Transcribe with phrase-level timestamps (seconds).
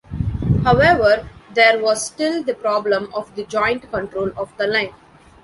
[0.63, 4.95] However, there was still the problem of the joint control of the line.